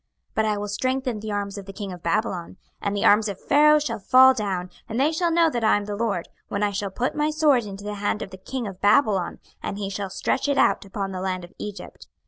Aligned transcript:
26:030:025 0.29 0.33
But 0.33 0.45
I 0.45 0.57
will 0.57 0.67
strengthen 0.67 1.19
the 1.19 1.31
arms 1.31 1.57
of 1.59 1.65
the 1.67 1.73
king 1.73 1.91
of 1.91 2.01
Babylon, 2.01 2.57
and 2.81 2.97
the 2.97 3.05
arms 3.05 3.29
of 3.29 3.39
Pharaoh 3.39 3.77
shall 3.77 3.99
fall 3.99 4.33
down; 4.33 4.71
and 4.89 4.99
they 4.99 5.11
shall 5.11 5.29
know 5.31 5.51
that 5.51 5.63
I 5.63 5.77
am 5.77 5.85
the 5.85 5.95
LORD, 5.95 6.27
when 6.47 6.63
I 6.63 6.71
shall 6.71 6.89
put 6.89 7.13
my 7.13 7.29
sword 7.29 7.65
into 7.65 7.83
the 7.83 7.93
hand 7.93 8.23
of 8.23 8.31
the 8.31 8.37
king 8.37 8.65
of 8.65 8.81
Babylon, 8.81 9.37
and 9.61 9.77
he 9.77 9.91
shall 9.91 10.09
stretch 10.09 10.47
it 10.49 10.57
out 10.57 10.83
upon 10.85 11.11
the 11.11 11.21
land 11.21 11.43
of 11.43 11.53
Egypt. 11.59 12.07